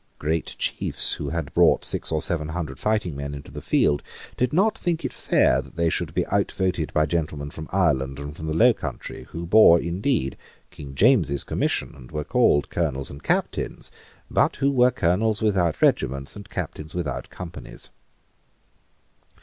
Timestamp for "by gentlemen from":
6.91-7.69